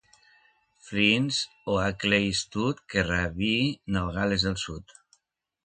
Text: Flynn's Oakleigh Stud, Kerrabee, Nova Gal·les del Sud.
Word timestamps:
Flynn's 0.85 1.47
Oakleigh 1.73 2.33
Stud, 2.39 2.81
Kerrabee, 2.95 3.71
Nova 3.99 4.19
Gal·les 4.19 4.49
del 4.51 4.59
Sud. 4.67 4.99